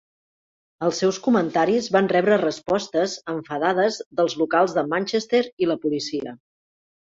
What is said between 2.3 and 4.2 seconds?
respostes enfadades